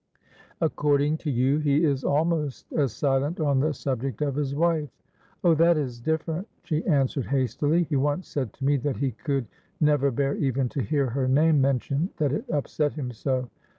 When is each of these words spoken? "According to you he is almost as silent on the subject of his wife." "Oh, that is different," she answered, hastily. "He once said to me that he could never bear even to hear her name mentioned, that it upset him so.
"According 0.61 1.17
to 1.17 1.29
you 1.29 1.59
he 1.59 1.83
is 1.85 2.03
almost 2.03 2.73
as 2.73 2.91
silent 2.91 3.39
on 3.39 3.59
the 3.59 3.71
subject 3.71 4.23
of 4.23 4.33
his 4.33 4.55
wife." 4.55 4.89
"Oh, 5.43 5.53
that 5.53 5.77
is 5.77 5.99
different," 6.01 6.47
she 6.63 6.83
answered, 6.87 7.27
hastily. 7.27 7.83
"He 7.83 7.97
once 7.97 8.27
said 8.27 8.51
to 8.53 8.65
me 8.65 8.77
that 8.77 8.97
he 8.97 9.11
could 9.11 9.45
never 9.79 10.09
bear 10.09 10.33
even 10.37 10.69
to 10.69 10.81
hear 10.81 11.11
her 11.11 11.27
name 11.27 11.61
mentioned, 11.61 12.09
that 12.17 12.31
it 12.31 12.49
upset 12.49 12.93
him 12.93 13.11
so. 13.11 13.47